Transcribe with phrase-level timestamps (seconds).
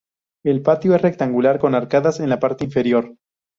[0.43, 3.17] El patio es rectangular con arcadas en la parte inferior.